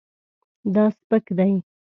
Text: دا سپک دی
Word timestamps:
دا 0.73 0.83
سپک 0.97 1.25
دی 1.37 1.53